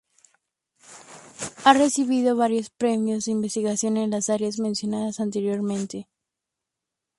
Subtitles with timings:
[1.63, 6.07] Ha recibido varios premios de investigación en las áreas mencionadas anteriormente.